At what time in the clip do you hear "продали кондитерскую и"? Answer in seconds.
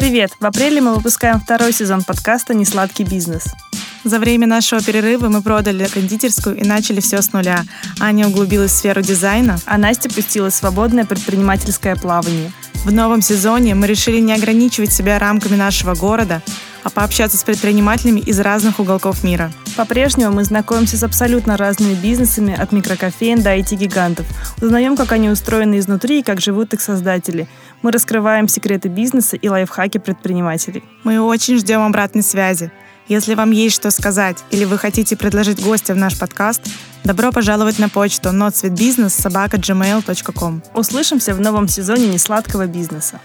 5.42-6.64